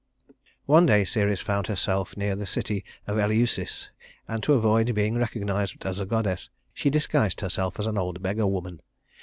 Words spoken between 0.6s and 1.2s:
One day